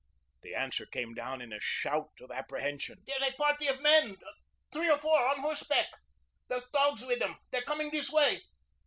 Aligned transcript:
The 0.41 0.55
answer 0.55 0.87
came 0.87 1.13
down 1.13 1.41
in 1.43 1.53
a 1.53 1.59
shout 1.59 2.09
of 2.21 2.31
apprehension. 2.31 3.03
"There's 3.05 3.21
a 3.21 3.35
party 3.37 3.67
of 3.67 3.83
men. 3.83 4.17
Three 4.73 4.89
or 4.89 4.97
four 4.97 5.23
on 5.27 5.41
horse 5.41 5.61
back. 5.61 5.89
There's 6.47 6.67
dogs 6.73 7.05
with 7.05 7.21
'em. 7.21 7.37
They're 7.51 7.61
coming 7.61 7.91
this 7.91 8.09
way. 8.09 8.41